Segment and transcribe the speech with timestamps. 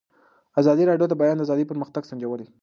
[0.61, 2.47] ازادي راډیو د د بیان آزادي پرمختګ سنجولی.